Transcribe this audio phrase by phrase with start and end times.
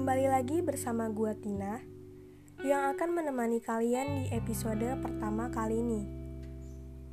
[0.00, 1.76] Kembali lagi bersama gua Tina
[2.64, 6.08] yang akan menemani kalian di episode pertama kali ini.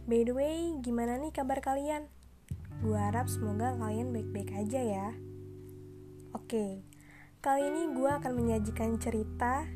[0.07, 2.07] By the way, gimana nih kabar kalian?
[2.79, 5.07] Gua harap semoga kalian baik-baik aja ya.
[6.31, 6.87] Oke,
[7.43, 9.67] kali ini gua akan menyajikan cerita.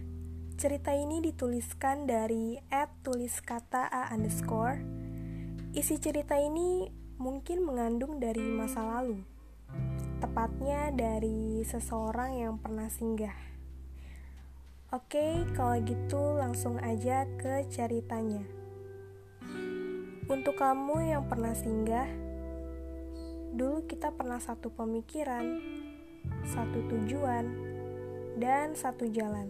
[0.56, 2.64] Cerita ini dituliskan dari
[3.04, 4.80] @tuliskata a underscore.
[5.76, 6.88] Isi cerita ini
[7.20, 9.41] mungkin mengandung dari masa lalu
[10.22, 13.34] tepatnya dari seseorang yang pernah singgah.
[14.94, 18.46] Oke, kalau gitu langsung aja ke ceritanya.
[20.30, 22.06] Untuk kamu yang pernah singgah,
[23.58, 25.58] dulu kita pernah satu pemikiran,
[26.46, 27.50] satu tujuan,
[28.38, 29.50] dan satu jalan.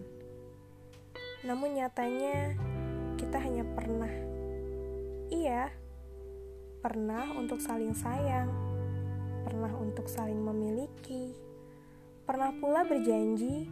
[1.43, 2.55] Namun nyatanya
[3.19, 4.13] kita hanya pernah,
[5.35, 5.67] iya,
[6.79, 8.70] pernah untuk saling sayang
[9.51, 11.35] pernah untuk saling memiliki,
[12.23, 13.67] pernah pula berjanji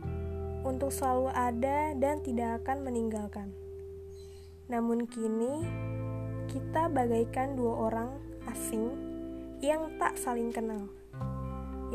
[0.67, 3.55] untuk selalu ada dan tidak akan meninggalkan.
[4.67, 5.63] Namun kini,
[6.51, 8.11] kita bagaikan dua orang
[8.51, 8.91] asing
[9.63, 10.91] yang tak saling kenal,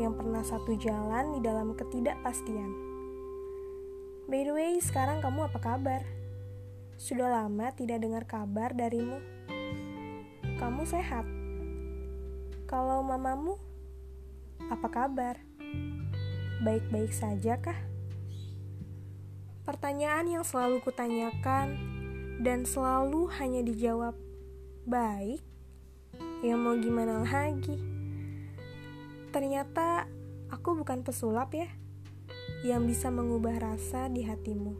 [0.01, 2.73] yang pernah satu jalan di dalam ketidakpastian.
[4.25, 6.01] By the way, sekarang kamu apa kabar?
[6.97, 9.21] Sudah lama tidak dengar kabar darimu.
[10.57, 11.29] Kamu sehat?
[12.65, 13.61] Kalau mamamu,
[14.71, 15.35] apa kabar?
[16.63, 17.77] Baik-baik saja kah?
[19.65, 21.77] Pertanyaan yang selalu kutanyakan
[22.41, 24.13] dan selalu hanya dijawab
[24.85, 25.41] baik.
[26.45, 27.75] Ya mau gimana lagi?
[29.33, 30.05] Ternyata
[30.53, 31.67] aku bukan pesulap ya
[32.63, 34.73] yang bisa mengubah rasa di hatimu.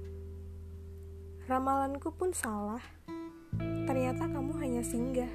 [1.46, 2.82] Ramalanku pun salah.
[3.86, 5.30] Ternyata kamu hanya singgah,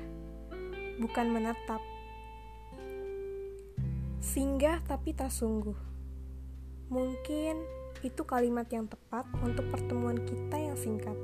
[0.98, 1.78] bukan menetap.
[4.30, 5.74] Singgah tapi tak sungguh.
[6.86, 7.66] Mungkin
[8.06, 11.18] itu kalimat yang tepat untuk pertemuan kita yang singkat.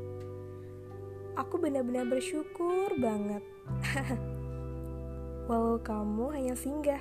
[1.39, 3.47] Aku benar-benar bersyukur banget.
[5.47, 6.99] Walau kamu hanya singgah,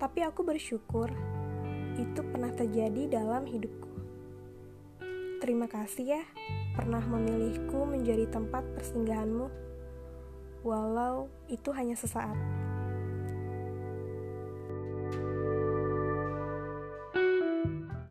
[0.00, 1.12] tapi aku bersyukur
[2.00, 3.92] itu pernah terjadi dalam hidupku.
[5.44, 6.22] Terima kasih ya
[6.72, 9.52] pernah memilihku menjadi tempat persinggahanmu,
[10.64, 12.36] walau itu hanya sesaat.